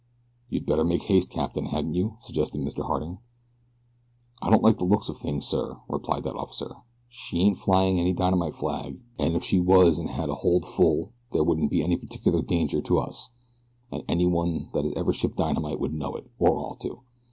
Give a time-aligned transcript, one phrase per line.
[0.49, 2.87] "You'd better make haste, Captain, hadn't you?" suggested Mr.
[2.87, 3.19] Harding.
[4.41, 6.73] "I don't like the looks of things, sir," replied that officer.
[7.07, 11.11] "She ain't flyin' any dynamite flag, an' if she was an' had a hold full
[11.33, 13.29] there wouldn't be any particular danger to us,
[13.91, 17.01] an' anyone that has ever shipped dynamite would know it, or ought to.